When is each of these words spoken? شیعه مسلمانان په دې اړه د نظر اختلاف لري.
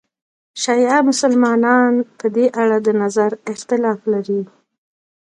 شیعه 0.61 0.97
مسلمانان 1.09 1.93
په 2.17 2.25
دې 2.35 2.45
اړه 2.61 2.77
د 2.85 2.89
نظر 3.01 3.31
اختلاف 3.53 3.99
لري. 4.13 4.41